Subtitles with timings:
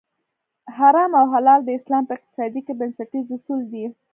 [0.77, 3.85] حرام او حلال د اسلام په اقتصاد کې بنسټیز اصول دي.